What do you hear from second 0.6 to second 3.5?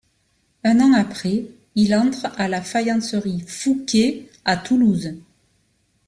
Un an après, il entre à la faïencerie